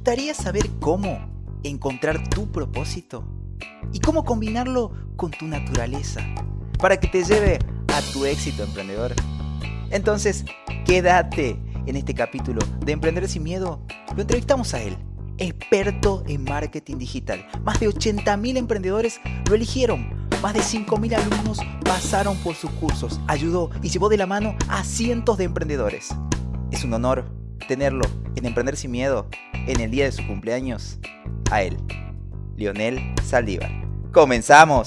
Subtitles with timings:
[0.00, 1.30] gustaría saber cómo
[1.62, 3.22] encontrar tu propósito?
[3.92, 6.22] ¿Y cómo combinarlo con tu naturaleza
[6.78, 7.58] para que te lleve
[7.88, 9.14] a tu éxito emprendedor?
[9.90, 10.46] Entonces,
[10.86, 13.84] quédate en este capítulo de Emprender sin Miedo.
[14.16, 14.96] Lo entrevistamos a él,
[15.36, 17.46] experto en marketing digital.
[17.62, 19.20] Más de 80.000 emprendedores
[19.50, 20.30] lo eligieron.
[20.40, 23.20] Más de 5.000 alumnos pasaron por sus cursos.
[23.26, 26.08] Ayudó y llevó de la mano a cientos de emprendedores.
[26.70, 27.30] Es un honor
[27.68, 29.28] tenerlo en Emprender sin Miedo
[29.66, 30.98] en el día de su cumpleaños.
[31.50, 31.76] A él,
[32.56, 33.70] Lionel Saldívar.
[34.12, 34.86] ¡Comenzamos!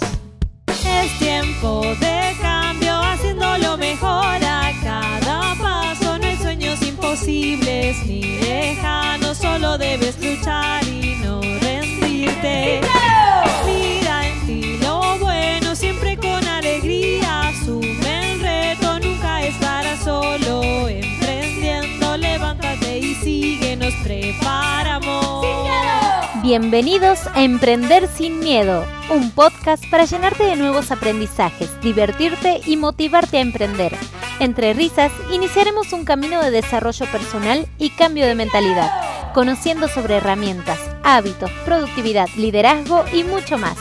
[26.44, 33.38] Bienvenidos a Emprender sin Miedo, un podcast para llenarte de nuevos aprendizajes, divertirte y motivarte
[33.38, 33.96] a emprender.
[34.42, 38.92] Entre risas, iniciaremos un camino de desarrollo personal y cambio de mentalidad,
[39.34, 43.78] conociendo sobre herramientas, hábitos, productividad, liderazgo y mucho más.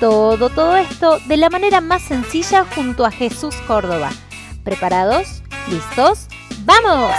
[0.00, 4.08] Todo, todo esto de la manera más sencilla junto a Jesús Córdoba.
[4.64, 5.42] ¿Preparados?
[5.68, 6.28] ¿Listos?
[6.64, 7.12] ¡Vamos!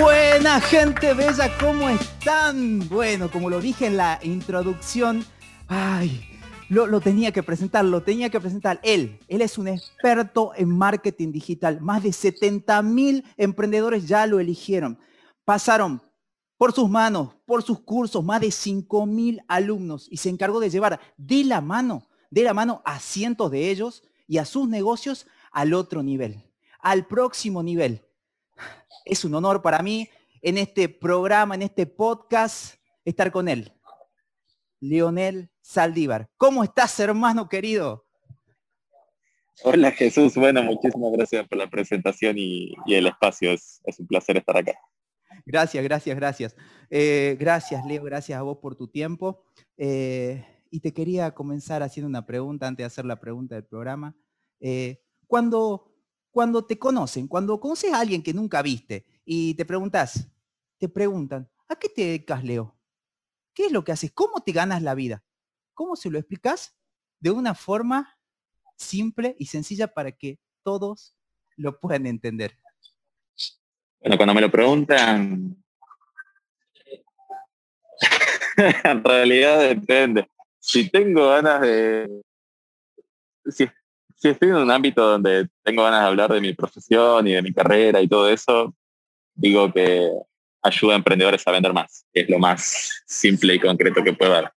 [0.00, 1.88] Buena gente bella, ¿cómo
[2.28, 2.86] están?
[2.90, 5.24] Bueno, como lo dije en la introducción,
[5.66, 6.28] ay,
[6.68, 8.78] lo, lo, tenía que presentar, lo tenía que presentar.
[8.82, 11.80] Él, él es un experto en marketing digital.
[11.80, 14.98] Más de 70 mil emprendedores ya lo eligieron.
[15.46, 16.02] Pasaron
[16.58, 20.68] por sus manos, por sus cursos, más de 5 mil alumnos y se encargó de
[20.68, 25.26] llevar de la mano, de la mano a cientos de ellos y a sus negocios
[25.50, 26.44] al otro nivel,
[26.80, 28.02] al próximo nivel.
[29.06, 30.10] Es un honor para mí
[30.42, 33.72] en este programa, en este podcast, estar con él.
[34.80, 36.28] Leonel Saldívar.
[36.36, 38.06] ¿Cómo estás, hermano querido?
[39.64, 43.50] Hola Jesús, bueno, muchísimas gracias por la presentación y, y el espacio.
[43.50, 44.78] Es, es, un placer estar acá.
[45.44, 46.56] Gracias, gracias, gracias.
[46.90, 49.44] Eh, gracias, Leo, gracias a vos por tu tiempo.
[49.76, 54.14] Eh, y te quería comenzar haciendo una pregunta antes de hacer la pregunta del programa.
[54.60, 55.88] Eh, cuando
[56.30, 60.26] cuando te conocen, cuando conoces a alguien que nunca viste y te preguntas,
[60.78, 62.74] te preguntan, ¿a qué te dedicas, Leo?
[63.52, 64.10] ¿Qué es lo que haces?
[64.10, 65.22] ¿Cómo te ganas la vida?
[65.74, 66.74] ¿Cómo se lo explicas?
[67.20, 68.18] De una forma
[68.76, 71.14] simple y sencilla para que todos
[71.56, 72.56] lo puedan entender.
[74.00, 75.62] Bueno, cuando me lo preguntan,
[78.84, 80.26] en realidad depende.
[80.58, 82.22] Si tengo ganas de,
[83.50, 83.68] si
[84.18, 87.42] si estoy en un ámbito donde tengo ganas de hablar de mi profesión y de
[87.42, 88.74] mi carrera y todo eso,
[89.38, 90.10] digo que
[90.62, 94.52] ayuda a emprendedores a vender más, es lo más simple y concreto que puedo dar.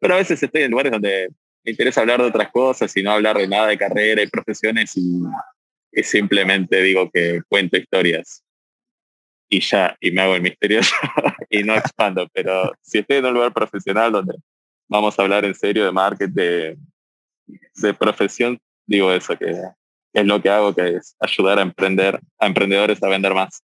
[0.00, 1.28] Pero a veces estoy en lugares donde
[1.64, 4.96] me interesa hablar de otras cosas y no hablar de nada de carrera y profesiones
[4.96, 5.22] y,
[5.92, 8.44] y simplemente digo que cuento historias
[9.48, 10.94] y ya, y me hago el misterioso
[11.50, 12.28] y no expando.
[12.32, 14.34] Pero si estoy en un lugar profesional donde
[14.88, 16.78] vamos a hablar en serio de marketing, de,
[17.74, 19.54] de profesión, digo eso, que
[20.12, 23.62] es lo que hago, que es ayudar a emprender, a emprendedores a vender más.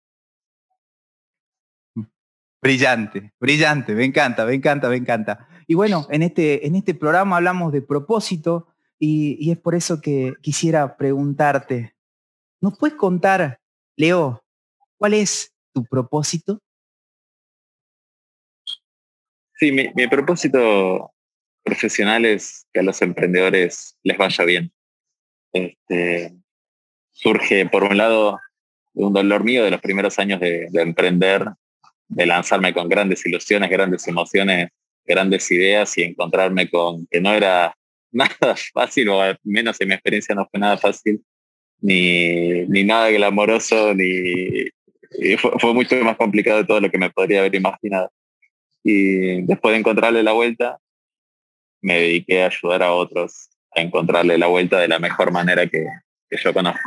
[2.62, 5.48] Brillante, brillante, me encanta, me encanta, me encanta.
[5.66, 8.68] Y bueno, en este, en este programa hablamos de propósito
[8.98, 11.96] y, es por eso que quisiera preguntarte,
[12.60, 13.60] ¿nos puedes contar,
[13.96, 14.44] Leo,
[14.96, 16.60] cuál es tu propósito?
[19.56, 21.12] Sí, mi, mi propósito
[21.64, 24.72] profesional es que a los emprendedores les vaya bien
[25.52, 26.34] este,
[27.12, 28.38] surge, por un lado,
[28.94, 31.46] de un dolor mío de los primeros años de, emprender,
[32.14, 34.68] de lanzarme con grandes ilusiones, grandes emociones,
[35.04, 37.74] grandes ideas y encontrarme con que no era
[38.12, 41.22] nada fácil, o al menos en mi experiencia no fue nada fácil,
[41.80, 44.68] ni, ni nada glamoroso, ni
[45.38, 48.10] fue, mucho más complicado de todo lo que me podría haber imaginado.
[48.84, 50.78] Y después de encontrarle la vuelta,
[51.80, 55.86] me dediqué a ayudar a otros a encontrarle la vuelta de la mejor manera que,
[56.28, 56.80] que yo conozco.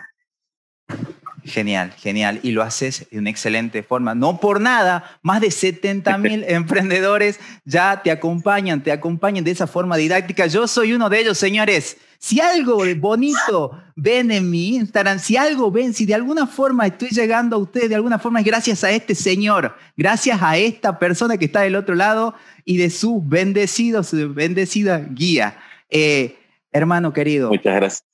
[1.46, 2.40] Genial, genial.
[2.44, 4.16] Y lo haces de una excelente forma.
[4.16, 9.68] No por nada, más de 70 mil emprendedores ya te acompañan, te acompañan de esa
[9.68, 10.48] forma didáctica.
[10.48, 11.98] Yo soy uno de ellos, señores.
[12.18, 17.10] Si algo bonito ven en mi Instagram, si algo ven, si de alguna forma estoy
[17.10, 21.38] llegando a ustedes, de alguna forma es gracias a este señor, gracias a esta persona
[21.38, 22.34] que está del otro lado
[22.64, 25.60] y de su bendecido, su bendecida guía.
[25.90, 26.38] Eh,
[26.76, 27.52] Hermano querido.
[27.52, 28.06] Muchas gracias.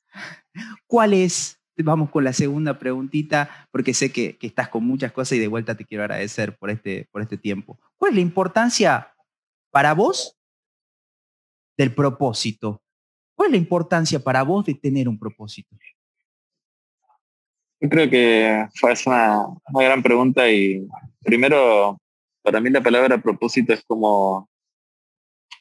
[0.85, 5.39] ¿Cuál es, vamos con la segunda preguntita, porque sé que, estás con muchas cosas y
[5.39, 7.79] de vuelta te quiero agradecer por este, por este tiempo.
[7.97, 9.13] ¿Cuál es la importancia
[9.69, 10.37] para vos
[11.77, 12.81] del propósito?
[13.35, 15.75] ¿Cuál es la importancia para vos de tener un propósito?
[17.79, 20.87] Yo creo que fue una, una gran pregunta y
[21.23, 21.99] primero,
[22.43, 24.47] para mí la palabra propósito es como,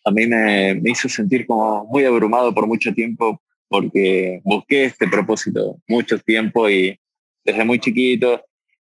[0.05, 3.41] a mí me, me hizo sentir como muy abrumado por mucho tiempo
[3.71, 6.99] porque busqué este propósito mucho tiempo y
[7.45, 8.45] desde muy chiquito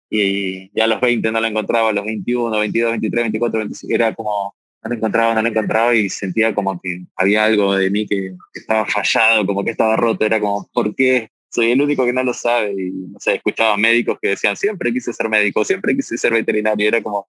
[0.10, 3.96] y ya a los 20 no lo encontraba, a los 21, 22, 23, 24, 25,
[3.96, 4.54] era como,
[4.84, 8.36] no lo encontraba, no lo encontraba y sentía como que había algo de mí que,
[8.54, 11.30] estaba fallado, como que estaba roto, era como, ¿por qué?
[11.50, 14.92] Soy el único que no lo sabe y, no sé, escuchaba médicos que decían, siempre
[14.92, 17.28] quise ser médico, siempre quise ser veterinario, era como,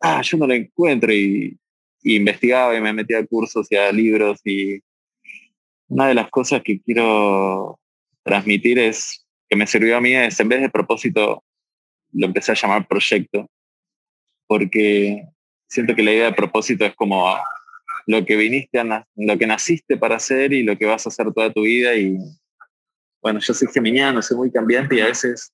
[0.00, 1.58] ah, yo no lo encuentro y,
[2.02, 4.80] y investigaba y me metía a cursos y a libros y
[5.92, 7.78] una de las cosas que quiero
[8.24, 11.44] transmitir es, que me sirvió a mí, es en vez de propósito,
[12.12, 13.46] lo empecé a llamar proyecto,
[14.46, 15.22] porque
[15.68, 17.36] siento que la idea de propósito es como
[18.06, 21.30] lo que viniste, a lo que naciste para hacer y lo que vas a hacer
[21.30, 21.94] toda tu vida.
[21.94, 22.16] Y
[23.20, 25.52] bueno, yo soy geminiano, soy muy cambiante y a veces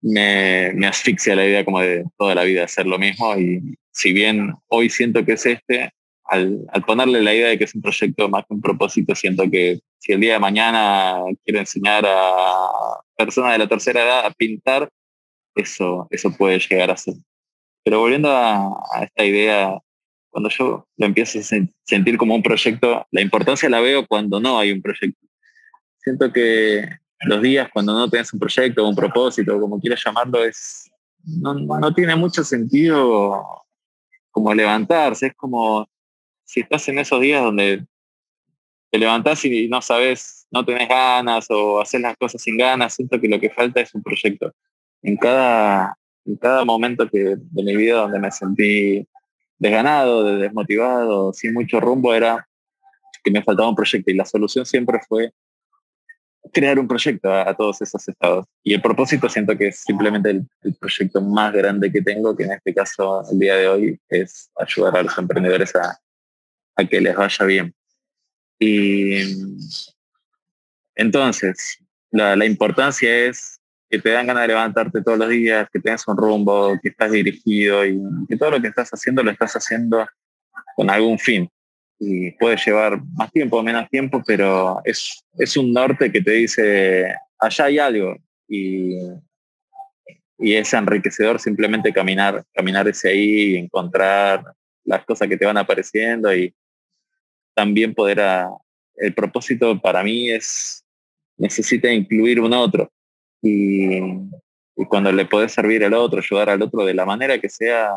[0.00, 3.36] me, me asfixia la idea como de toda la vida hacer lo mismo.
[3.36, 5.90] Y si bien hoy siento que es este,
[6.30, 9.80] al, ponerle la idea de que es un proyecto más que un propósito, siento que
[9.98, 14.88] si el día de mañana quiero enseñar a personas de la tercera edad a pintar,
[15.56, 17.14] eso, eso puede llegar a ser.
[17.84, 19.76] Pero volviendo a, esta idea,
[20.30, 21.42] cuando yo lo empiezo a
[21.84, 25.26] sentir como un proyecto, la importancia la veo cuando no hay un proyecto.
[25.98, 26.88] Siento que
[27.22, 30.88] los días cuando no tienes un proyecto, un propósito, como quieras llamarlo, es,
[31.24, 33.64] no, no tiene mucho sentido
[34.30, 35.89] como levantarse, es como
[36.50, 37.86] si estás en esos días donde
[38.90, 43.20] te levantás y no sabes, no tenés ganas o haces las cosas sin ganas, siento
[43.20, 44.52] que lo que falta es un proyecto.
[45.00, 49.06] En cada, en cada momento que, de mi vida donde me sentí
[49.58, 52.44] desganado, desmotivado, sin mucho rumbo, era
[53.22, 55.32] que me faltaba un proyecto y la solución siempre fue
[56.52, 58.46] crear un proyecto a, todos esos estados.
[58.64, 62.42] Y el propósito siento que es simplemente el, el, proyecto más grande que tengo, que
[62.42, 65.96] en este caso, el día de hoy, es ayudar a los emprendedores a,
[66.88, 67.74] que les vaya bien.
[68.58, 69.22] Y
[70.94, 71.78] entonces,
[72.10, 76.16] la, importancia es que te dan ganas de levantarte todos los días, que tengas un
[76.16, 77.98] rumbo, que estás dirigido y
[78.28, 80.06] que todo lo que estás haciendo lo estás haciendo
[80.76, 81.48] con algún fin.
[81.98, 86.32] Y puede llevar más tiempo o menos tiempo, pero es, es un norte que te
[86.32, 88.16] dice, allá hay algo.
[88.46, 88.94] Y,
[90.38, 94.44] y es enriquecedor simplemente caminar, caminar ese ahí y encontrar
[94.84, 96.54] las cosas que te van apareciendo y,
[97.54, 98.50] también poder a,
[99.00, 100.84] el propósito para mí es,
[101.36, 102.92] necesita incluir un otro.
[103.42, 104.00] Y,
[104.88, 107.90] cuando le puedes servir al otro, ayudar al otro de la manera que sea,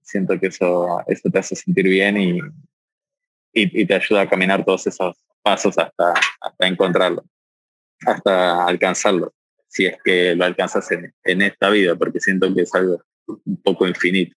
[0.00, 2.38] siento que eso, eso te hace sentir bien y,
[3.52, 7.24] y, te ayuda a caminar todos esos pasos hasta, hasta encontrarlo,
[8.06, 9.34] hasta alcanzarlo,
[9.68, 13.60] si es que lo alcanzas en, en esta vida, porque siento que es algo un
[13.62, 14.34] poco infinito.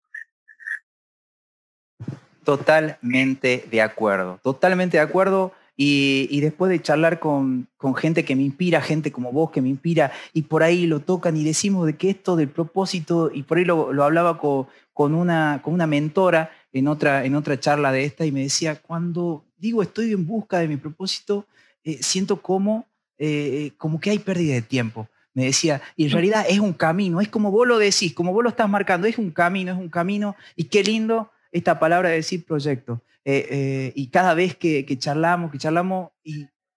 [2.43, 5.53] Totalmente de acuerdo, totalmente de acuerdo.
[5.75, 7.67] Y, después de charlar con,
[7.97, 11.35] gente que me inspira, gente como vos que me inspira, y por ahí lo tocan
[11.35, 15.73] y decimos de que esto del propósito, y por ahí lo, hablaba con, una, con
[15.73, 20.11] una mentora en otra, en otra charla de esta, y me decía, cuando digo estoy
[20.11, 21.47] en busca de mi propósito,
[21.83, 22.85] eh, siento como,
[23.17, 25.07] eh, como que hay pérdida de tiempo.
[25.33, 28.43] Me decía, y en realidad es un camino, es como vos lo decís, como vos
[28.43, 32.15] lo estás marcando, es un camino, es un camino, y qué lindo esta palabra de
[32.15, 33.01] decir proyecto.
[33.23, 36.09] Eh, eh, y cada vez que, charlamos, que charlamos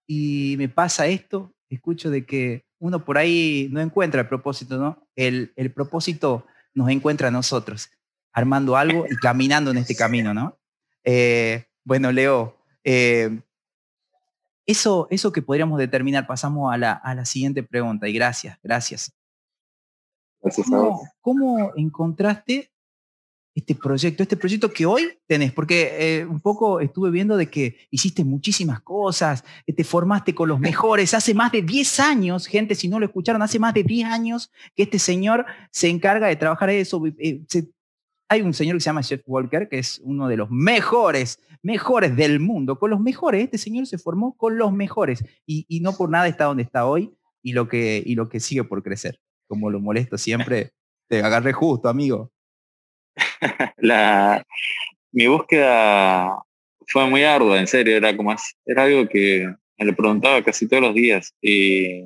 [0.07, 5.09] y, me pasa esto, escucho de que uno por ahí no encuentra el propósito, ¿no?
[5.17, 7.91] El, propósito nos encuentra a nosotros,
[8.33, 10.57] armando algo y caminando en este camino, ¿no?
[11.03, 12.57] Eh, bueno, Leo,
[14.67, 19.13] eso, eso que podríamos determinar, pasamos a la, a la siguiente pregunta y gracias, gracias.
[20.43, 20.69] Gracias
[21.21, 22.71] ¿Cómo encontraste
[23.57, 27.79] este proyecto, este proyecto que hoy tenés, porque eh, un poco estuve viendo de que
[27.91, 32.75] hiciste muchísimas cosas, eh, te formaste con los mejores, hace más de 10 años, gente,
[32.75, 36.37] si no lo escucharon, hace más de 10 años que este señor se encarga de
[36.37, 37.03] trabajar eso.
[37.19, 37.41] Eh,
[38.29, 42.15] hay un señor que se llama Jeff Walker, que es uno de los mejores, mejores
[42.15, 45.97] del mundo, con los mejores, este señor se formó con los mejores y, y no
[45.97, 49.19] por nada está donde está hoy y lo que, y lo que sigue por crecer.
[49.49, 50.73] Como lo molesto siempre,
[51.09, 52.33] te agarré justo, amigo.
[53.79, 54.45] la,
[55.13, 56.43] mi búsqueda
[56.87, 59.47] fue muy ardua, en serio, era como era algo que
[59.79, 62.05] me lo preguntaba casi todos los días y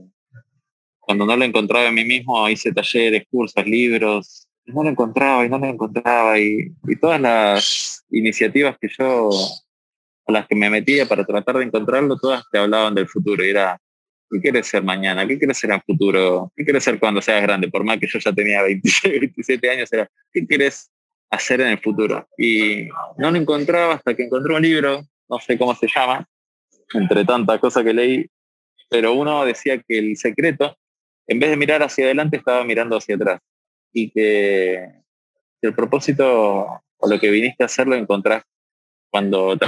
[0.99, 5.49] cuando no lo encontraba en mí mismo, hice talleres, cursos, libros, no lo encontraba y
[5.49, 9.31] no lo encontraba y, todas las iniciativas que yo
[10.27, 13.43] a las que me metía para tratar de encontrarlo, todas te hablaban del futuro.
[13.43, 13.81] Era,
[14.31, 15.27] ¿qué quieres ser mañana?
[15.27, 16.53] ¿Qué quieres ser el futuro?
[16.57, 17.69] ¿Qué quieres ser cuando seas grande?
[17.69, 20.91] Por más que yo ya tenía 26, 27 años, era, ¿qué quieres
[21.31, 22.29] hacer en el futuro?
[22.37, 26.27] Y no lo encontraba hasta que encontré un libro, no sé cómo se llama,
[26.93, 28.27] entre tantas cosas que leí,
[28.89, 30.77] pero uno decía que el secreto,
[31.27, 33.41] en vez de mirar hacia adelante, estaba mirando hacia atrás.
[33.93, 34.89] Y que,
[35.63, 38.43] el propósito o lo que viniste a hacer lo encontrás
[39.11, 39.67] cuando te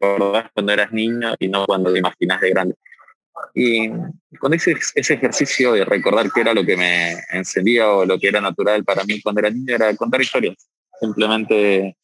[0.00, 2.74] acordás cuando eras niño y no cuando te imaginas de grande.
[3.54, 3.88] Y
[4.38, 8.28] cuando hice ese ejercicio de recordar qué era lo que me encendía o lo que
[8.28, 10.68] era natural para mí cuando era niño era contar historias.
[11.00, 11.96] Simplemente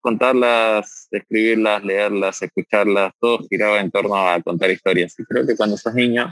[0.00, 5.18] contarlas, escribirlas, leerlas, escucharlas, todo giraba en torno a contar historias.
[5.18, 6.30] Y creo que cuando sos niño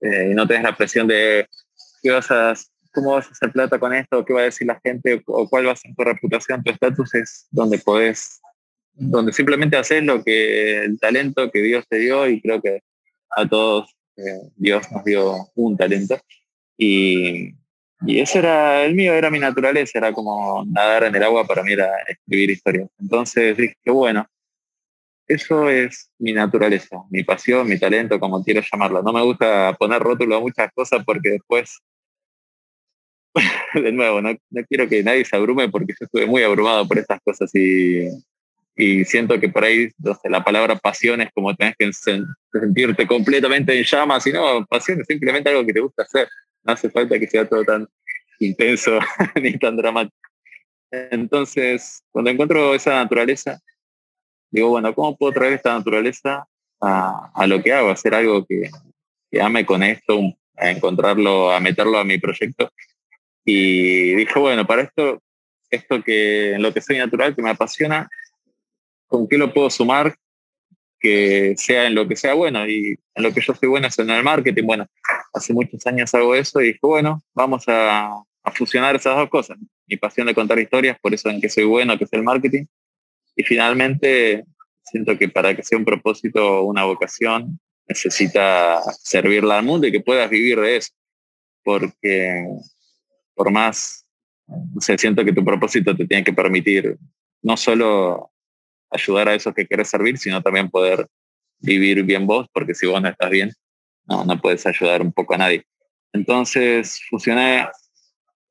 [0.00, 1.46] eh, y no tenés la presión de
[2.02, 2.54] qué vas a,
[2.92, 5.66] cómo vas a hacer plata con esto, qué va a decir la gente o cuál
[5.66, 8.40] va a ser tu reputación, tu estatus, es donde podés,
[8.92, 12.82] donde simplemente haces lo que el talento que Dios te dio y creo que
[13.36, 16.18] a todos eh, Dios nos dio un talento.
[16.76, 17.54] Y
[18.06, 21.62] y ese era el mío, era mi naturaleza, era como nadar en el agua para
[21.64, 22.88] mí era escribir historias.
[22.98, 24.26] Entonces dije, bueno,
[25.26, 29.02] eso es mi naturaleza, mi pasión, mi talento, como quiero llamarlo.
[29.02, 31.80] No me gusta poner rótulo a muchas cosas porque después,
[33.74, 34.30] de nuevo, no,
[34.68, 38.06] quiero que nadie se abrume porque yo estuve muy abrumado por estas cosas y,
[38.78, 39.90] y siento que por ahí
[40.24, 45.06] la palabra pasión es como tenés que sentirte completamente en llamas, y no, pasión es
[45.06, 46.28] simplemente algo que te gusta hacer
[46.68, 47.88] no hace falta que sea todo tan
[48.40, 48.98] intenso
[49.42, 50.16] ni tan dramático.
[50.90, 53.60] Entonces, cuando encuentro esa naturaleza,
[54.50, 56.46] digo, bueno, ¿cómo puedo traer esta naturaleza
[56.80, 57.90] a, lo que hago?
[57.90, 58.70] Hacer algo que,
[59.30, 60.18] que, ame con esto,
[60.56, 62.72] a encontrarlo, a meterlo a mi proyecto.
[63.44, 65.22] Y dije, bueno, para esto,
[65.70, 68.08] esto que lo que soy natural, que me apasiona,
[69.08, 70.16] ¿con qué lo puedo sumar
[71.00, 73.98] que sea en lo que sea bueno y en lo que yo soy bueno es
[73.98, 74.64] en el marketing.
[74.64, 74.86] Bueno,
[75.32, 78.22] hace muchos años hago eso y dije, bueno, vamos a,
[78.54, 79.58] fusionar esas dos cosas.
[79.86, 82.64] Mi pasión de contar historias, por eso en que soy bueno, que es el marketing.
[83.36, 84.44] Y finalmente,
[84.82, 90.00] siento que para que sea un propósito, una vocación, necesita servirla al mundo y que
[90.00, 90.92] puedas vivir de eso.
[91.62, 92.42] Porque
[93.34, 94.06] por más,
[94.46, 96.96] o siento que tu propósito te tiene que permitir
[97.42, 98.30] no solo
[98.90, 101.06] ayudar a esos que quieres servir, sino también poder
[101.60, 103.52] vivir bien vos, porque si vos no estás bien,
[104.06, 105.64] no, puedes ayudar un poco a nadie.
[106.12, 107.68] Entonces fusioné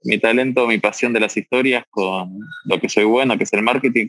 [0.04, 3.64] mi talento, mi pasión de las historias con lo que soy bueno, que es el
[3.64, 4.08] marketing,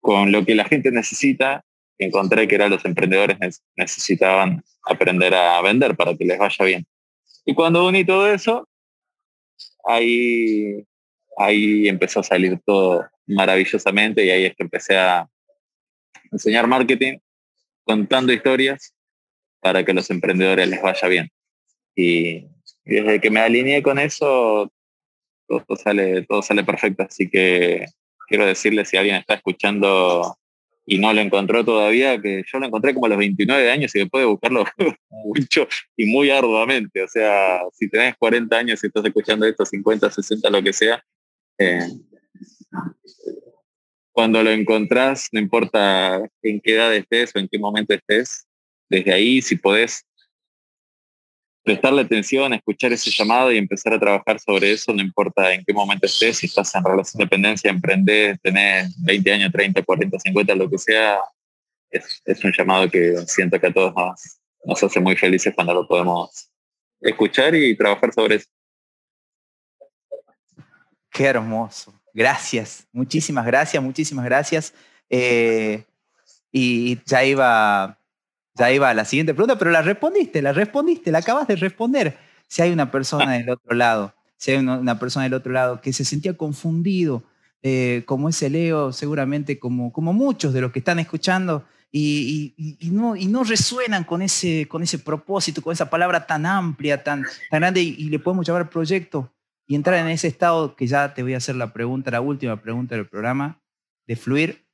[0.00, 1.64] con lo que la gente necesita.
[1.98, 6.86] Encontré que era los emprendedores necesitaban aprender a vender para que les vaya bien.
[7.44, 8.66] Y cuando uní todo eso,
[9.84, 10.84] ahí,
[11.36, 15.28] ahí empezó a salir todo maravillosamente y ahí es que empecé a,
[16.30, 17.18] enseñar marketing
[17.84, 18.94] contando historias
[19.60, 21.28] para que los emprendedores les vaya bien.
[21.94, 22.46] Y,
[22.84, 24.72] desde que me alineé con eso,
[25.46, 27.04] todo sale, todo sale perfecto.
[27.04, 27.86] Así que
[28.28, 30.36] quiero decirle si alguien está escuchando
[30.84, 34.00] y no lo encontró todavía, que yo lo encontré como a los 29 años y
[34.00, 34.64] después de buscarlo
[35.10, 37.02] mucho y muy arduamente.
[37.02, 41.04] O sea, si tenés 40 años y estás escuchando esto, 50, 60, lo que sea,
[41.58, 41.86] eh,
[44.12, 48.46] cuando lo encontrás, no importa en qué edad estés o en qué momento estés,
[48.88, 50.04] desde ahí, si podés
[51.64, 55.72] prestarle atención, escuchar ese llamado y empezar a trabajar sobre eso, no importa en qué
[55.72, 60.54] momento estés, si estás en relación de dependencia, emprendés, tenés 20 años, 30, 40, 50,
[60.56, 61.18] lo que sea,
[61.90, 65.86] es, un llamado que siento que a todos nos, nos hace muy felices cuando lo
[65.86, 66.50] podemos
[67.00, 68.48] escuchar y trabajar sobre eso.
[71.10, 72.01] Qué hermoso.
[72.14, 74.74] Gracias, muchísimas gracias, muchísimas gracias.
[75.08, 75.84] Eh,
[76.50, 77.98] y ya iba,
[78.54, 82.18] ya iba a la siguiente pregunta, pero la respondiste, la respondiste, la acabas de responder.
[82.46, 85.92] Si hay una persona del otro lado, si hay una, persona del otro lado que
[85.92, 87.22] se sentía confundido,
[87.62, 91.64] eh, como ese Leo, seguramente como, como muchos de los que están escuchando,
[91.94, 92.54] y,
[92.90, 97.22] no, y no resuenan con ese, con ese propósito, con esa palabra tan amplia, tan,
[97.50, 99.30] tan grande, y, y le podemos llamar proyecto,
[99.72, 102.60] y entrar en ese estado que ya te voy a hacer la pregunta, la última
[102.60, 103.64] pregunta del programa,
[104.06, 104.68] de fluir,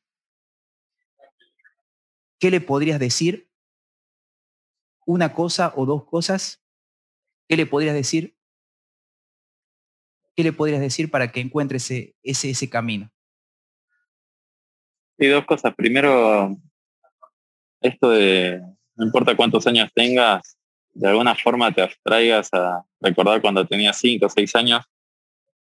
[2.41, 3.49] ¿qué le podrías decir?
[5.07, 6.65] ¿Una cosa o dos cosas?
[7.49, 8.37] ¿Qué le podrías decir?
[10.35, 13.09] ¿Qué le podrías decir para que encuentre ese, ese, ese camino?
[15.17, 15.77] Sí, dos cosas.
[15.77, 16.57] Primero,
[17.83, 18.61] esto de
[18.97, 20.58] no importa cuántos años tengas,
[20.95, 24.85] de alguna forma te abstraigas a recordar cuando tenías cinco o seis años,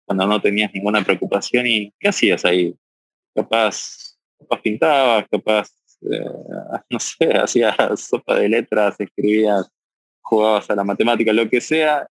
[0.04, 2.74] cuando no tenías ninguna preocupación y qué hacías ahí.
[3.34, 5.70] Capaz, capaz pintabas, capaz,
[6.02, 6.24] eh,
[6.90, 9.70] no sé, hacías sopa de letras, escribías,
[10.22, 12.08] jugabas a la matemática, lo que sea,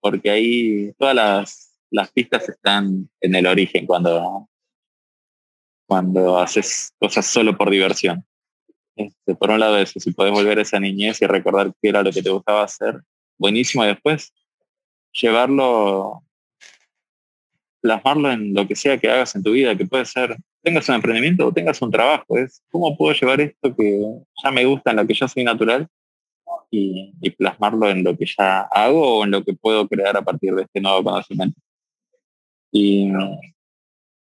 [0.00, 4.48] porque ahí todas las, las pistas están en el origen cuando,
[5.86, 8.24] cuando haces cosas solo por diversión.
[8.96, 12.02] Este, por un lado eso, si puedes volver a esa niñez y recordar qué era
[12.02, 13.02] lo que te gustaba hacer,
[13.38, 13.84] buenísimo.
[13.84, 14.32] Y después
[15.12, 16.22] llevarlo,
[17.80, 20.96] plasmarlo en lo que sea que hagas en tu vida, que puede ser, tengas un
[20.96, 22.38] emprendimiento o tengas un trabajo.
[22.38, 24.00] Es cómo puedo llevar esto que
[24.42, 25.86] ya me gusta, en lo que yo soy natural,
[26.70, 30.54] y, plasmarlo en lo que ya hago o en lo que puedo crear a partir
[30.54, 31.60] de este nuevo conocimiento.
[32.72, 33.10] Y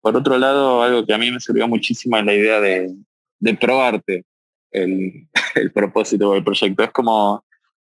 [0.00, 2.94] por otro lado, algo que a mí me sirvió muchísimo es la idea de,
[3.38, 4.24] de probarte
[4.70, 6.84] el, el propósito del proyecto.
[6.84, 7.44] Es como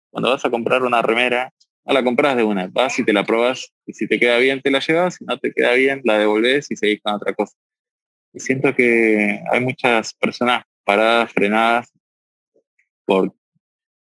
[0.10, 1.52] cuando vas a comprar una remera,
[1.86, 4.62] no la compras de una, vas y te la probas y si te queda bien
[4.62, 7.56] te la llevas, si no te queda bien la devolves y seguís con otra cosa.
[8.32, 11.92] Y siento que hay muchas personas paradas, frenadas
[13.06, 13.34] por,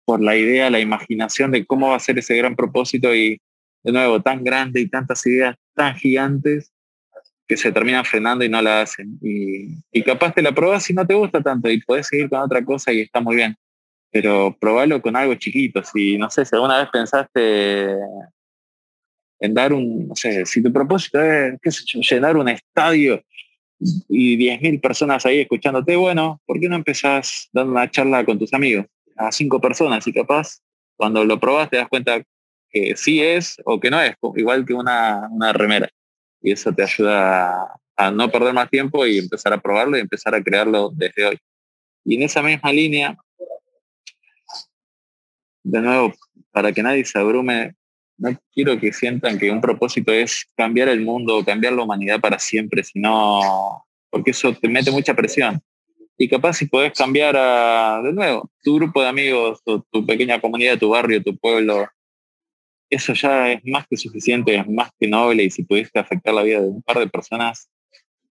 [0.05, 3.41] por la idea, la imaginación de cómo va a ser ese gran propósito y
[3.83, 6.71] de nuevo tan grande y tantas ideas tan gigantes
[7.47, 9.19] que se terminan frenando y no la hacen.
[9.21, 12.39] Y, y capaz te la probas y no te gusta tanto y puedes seguir con
[12.39, 13.55] otra cosa y está muy bien.
[14.11, 15.83] Pero probalo con algo chiquito.
[15.83, 17.95] Si, no sé, si alguna vez pensaste
[19.39, 23.21] en dar un, no sé, si tu propósito es, llenar un estadio
[24.07, 28.53] y 10.000 personas ahí escuchándote, bueno, ¿por qué no empezás dando una charla con tus
[28.53, 28.85] amigos?
[29.17, 30.59] A cinco personas y capaz
[30.95, 32.23] cuando lo probas te das cuenta
[32.69, 35.89] que sí es o que no es, igual que una, una remera
[36.45, 40.35] y eso te ayuda a, no perder más tiempo y empezar a probarlo y empezar
[40.35, 41.37] a crearlo desde hoy.
[42.05, 43.17] Y en esa misma línea,
[45.63, 46.13] de nuevo,
[46.51, 47.73] para que nadie se abrume,
[48.17, 52.37] no quiero que sientan que un propósito es cambiar el mundo, cambiar la humanidad para
[52.37, 55.59] siempre, sino porque eso te mete mucha presión.
[56.15, 60.39] Y capaz si podés cambiar a, de nuevo, tu grupo de amigos, tu, tu pequeña
[60.39, 61.87] comunidad, tu barrio, tu pueblo,
[62.95, 66.43] eso ya es más que suficiente, es más que noble y si pudiste afectar la
[66.43, 67.69] vida de un par de personas,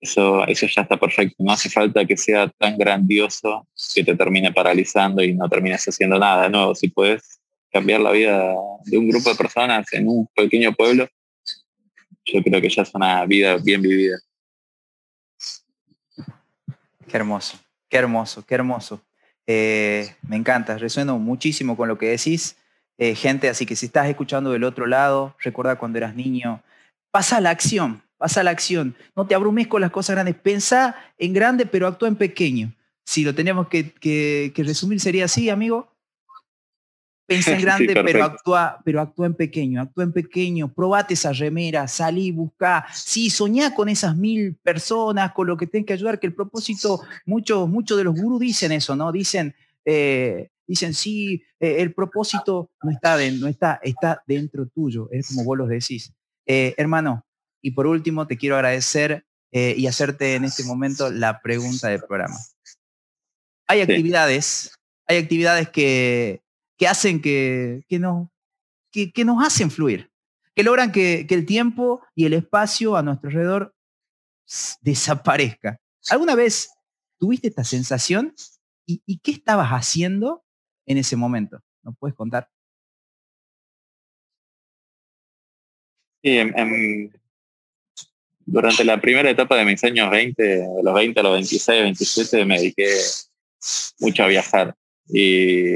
[0.02, 1.36] eso, eso ya está perfecto.
[1.40, 6.18] No hace falta que sea tan grandioso que te termine paralizando y no termines haciendo
[6.18, 6.74] nada de nuevo.
[6.74, 7.40] Si puedes
[7.72, 11.08] cambiar la vida de un grupo de personas en un pequeño pueblo,
[12.26, 14.18] yo creo que ya es una vida bien vivida.
[17.08, 19.02] Qué hermoso, qué hermoso, qué hermoso.
[19.46, 22.58] Eh, me encanta, resueno muchísimo con lo que decís.
[22.98, 26.64] Eh, gente, así que si estás escuchando del otro lado, recuerda cuando eras niño,
[27.12, 28.96] pasa la acción, pasa la acción.
[29.16, 30.36] No te abrumes con las cosas grandes.
[30.36, 32.74] Pensá en grande, pero actúa en pequeño.
[33.06, 35.94] Si lo tenemos que, que, resumir, sería así, amigo.
[37.28, 41.88] Pensa en grande, pero, actúa, pero actúa en pequeño, actúa en pequeño, probate esa remera,
[41.88, 42.86] salí, busca.
[42.94, 47.02] Sí, soñá con esas mil personas, con lo que tenés que ayudar, que el propósito,
[47.26, 49.12] muchos muchos de los gurús dicen eso, ¿no?
[49.12, 49.54] Dicen,
[49.86, 55.44] eh, dicen, sí, eh, el propósito no está, no está, está dentro tuyo, es como
[55.44, 56.14] vos lo decís.
[56.46, 57.26] Eh, hermano,
[57.62, 62.02] y por último, te quiero agradecer eh, y hacerte en este momento la pregunta del
[62.02, 62.38] programa.
[63.68, 64.72] Hay actividades,
[65.08, 66.42] hay actividades que,
[66.78, 68.32] que hacen que, que, no,
[68.92, 70.12] que, que, nos hacen fluir,
[70.56, 73.76] que logran que, que el tiempo y el espacio a nuestro alrededor
[74.82, 75.80] desaparezca.
[76.10, 76.70] ¿Alguna vez
[77.20, 78.34] tuviste esta sensación?
[78.86, 80.46] ¿Y, ¿Y, qué estabas haciendo
[80.88, 81.62] en ese momento.
[81.84, 82.50] ¿Nos puedes contar?
[86.24, 86.40] Sí,
[88.46, 92.46] durante la primera etapa de mis años 20, de los 20 a los 26, 27,
[92.46, 92.90] me dediqué
[94.00, 94.76] mucho a viajar.
[95.10, 95.76] Y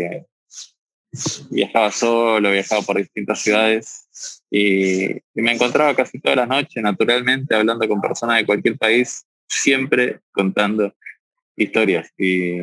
[1.50, 7.56] viajaba solo, viajaba por distintas ciudades y, y, me encontraba casi todas las noches, naturalmente,
[7.56, 10.93] hablando con personas de cualquier país, siempre contando
[11.56, 12.10] historias.
[12.17, 12.58] Y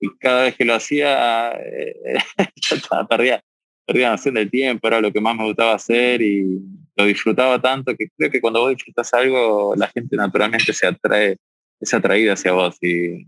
[0.00, 2.18] y cada vez que lo hacía, eh,
[3.08, 3.42] perdía,
[3.86, 6.60] perdía noción del tiempo, era lo que más me gustaba hacer y
[6.96, 11.36] lo disfrutaba tanto que creo que cuando vos disfrutas algo, la gente naturalmente se atrae,
[11.80, 12.76] es atraída hacia vos.
[12.82, 13.26] Y,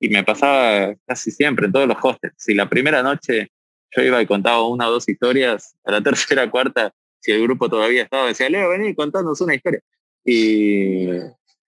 [0.00, 2.34] y me pasaba casi siempre en todos los hostels.
[2.36, 3.50] Si la primera noche
[3.94, 7.68] yo iba y contaba una o dos historias, a la tercera, cuarta, si el grupo
[7.68, 9.80] todavía estaba, decía, Leo, vení, contándonos una historia.
[10.24, 11.08] Y,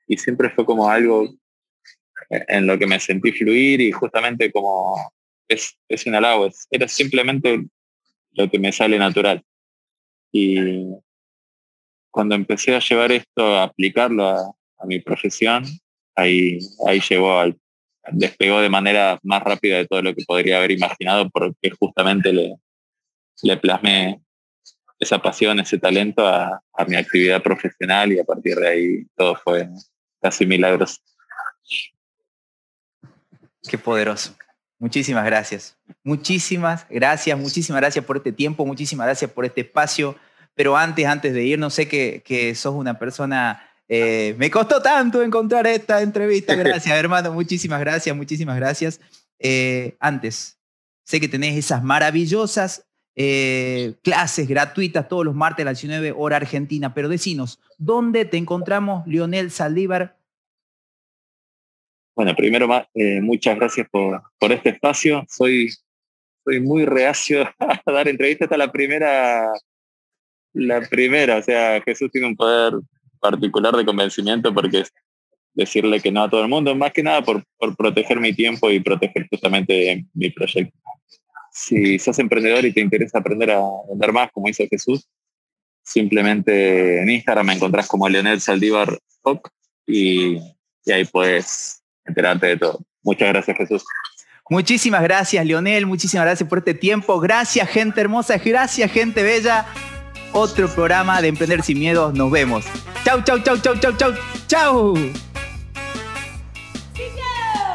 [0.06, 1.28] y siempre fue como algo
[2.32, 5.12] en lo que me sentí fluir y justamente como
[5.48, 7.66] es, es un halago, era simplemente
[8.32, 9.42] lo que me sale natural.
[10.32, 10.56] Y
[12.10, 15.64] cuando empecé a llevar esto, a aplicarlo a, mi profesión,
[16.16, 17.56] ahí, ahí llegó al,
[18.10, 22.56] despegó de manera más rápida de todo lo que podría haber imaginado porque justamente le,
[23.42, 24.20] le plasmé
[24.98, 29.36] esa pasión, ese talento a, a mi actividad profesional y a partir de ahí todo
[29.36, 29.68] fue
[30.20, 31.00] casi milagros.
[33.68, 34.34] Qué poderoso.
[34.78, 35.76] Muchísimas gracias.
[36.02, 40.16] Muchísimas gracias, muchísimas gracias por este tiempo, muchísimas gracias por este espacio.
[40.54, 43.68] Pero antes, antes de ir, no sé que, que sos una persona...
[43.88, 46.54] Eh, me costó tanto encontrar esta entrevista.
[46.56, 47.32] Gracias, hermano.
[47.32, 49.00] Muchísimas gracias, muchísimas gracias.
[49.38, 50.58] Eh, antes,
[51.04, 56.36] sé que tenés esas maravillosas eh, clases gratuitas todos los martes a las 19 hora
[56.36, 60.16] argentina, pero decinos, ¿dónde te encontramos, Lionel Saldívar?
[62.14, 65.24] Bueno, primero, eh, muchas gracias por, por, este espacio.
[65.28, 65.70] Soy,
[66.44, 69.50] soy muy reacio a dar entrevistas hasta la primera,
[70.52, 72.74] la primera, o sea, Jesús tiene un poder
[73.18, 74.92] particular de convencimiento porque es
[75.54, 78.70] decirle que no a todo el mundo, más que nada por, por proteger mi tiempo
[78.70, 80.76] y proteger justamente mi proyecto.
[81.50, 85.08] Si sos emprendedor y te interesa aprender a vender más, como hizo Jesús,
[85.82, 88.98] simplemente en Instagram me encontrás como Leonel Saldívar
[89.86, 90.38] y,
[90.84, 92.80] y ahí puedes enterarte de todo.
[93.02, 93.84] Muchas gracias, Jesús.
[94.48, 95.86] Muchísimas gracias, Leonel.
[95.86, 97.18] Muchísimas gracias por este tiempo.
[97.20, 98.36] Gracias, gente hermosa.
[98.38, 99.66] Gracias, gente bella.
[100.32, 102.12] Otro programa de Emprender Sin Miedo.
[102.12, 102.64] Nos vemos.
[103.04, 104.12] Chau, chau, chau, chau, chau, chau,
[104.46, 104.94] chau.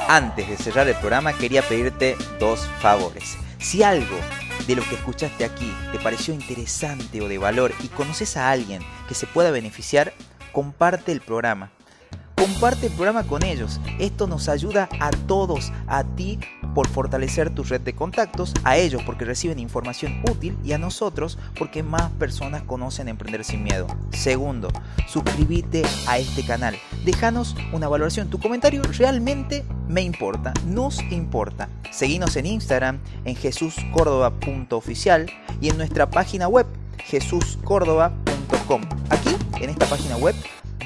[0.10, 3.38] Antes de cerrar el programa, quería pedirte dos favores.
[3.60, 4.18] Si algo
[4.68, 8.82] de lo que escuchaste aquí te pareció interesante o de valor y conoces a alguien
[9.08, 10.14] que se pueda beneficiar,
[10.52, 11.72] comparte el programa
[12.38, 13.82] comparte el programa con ellos.
[14.00, 16.40] Esto nos ayuda a todos, a ti
[16.74, 21.40] por fortalecer tu red de contactos, a ellos porque reciben información útil y a nosotros
[21.58, 23.88] porque más personas conocen Emprender sin Miedo.
[24.12, 24.70] Segundo,
[25.08, 26.76] suscríbete a este canal.
[27.04, 28.30] Déjanos una valoración.
[28.30, 31.70] Tu comentario realmente me importa, nos importa.
[31.92, 35.26] Seguinos en Instagram en jesuscórdoba.oficial
[35.60, 38.82] y en nuestra página web jesuscórdoba.com.
[39.10, 40.36] Aquí, en esta página web,